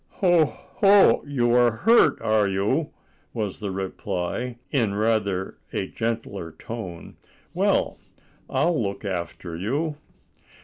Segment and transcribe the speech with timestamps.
[0.17, 1.21] "Ho, ho!
[1.27, 2.91] you are hurt, are you?"
[3.35, 7.17] was the reply, in rather a gentler tone.
[7.53, 7.99] "Well,
[8.49, 9.97] I'll look after you."